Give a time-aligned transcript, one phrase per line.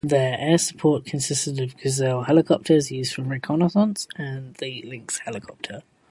[0.03, 5.83] Their air support consisted of Gazelle helicopters, used for reconnaissance, and the Lynx helicopter.